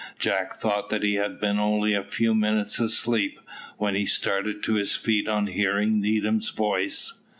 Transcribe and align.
Jack 0.17 0.55
thought 0.55 0.89
that 0.89 1.03
he 1.03 1.13
had 1.13 1.39
been 1.39 1.59
only 1.59 1.93
a 1.93 2.01
few 2.03 2.33
minutes 2.33 2.79
asleep, 2.79 3.39
when 3.77 3.93
he 3.93 4.07
started 4.07 4.63
to 4.63 4.73
his 4.73 4.95
feet 4.95 5.27
on 5.27 5.45
hearing 5.45 6.01
Needham's 6.01 6.49
voice. 6.49 7.19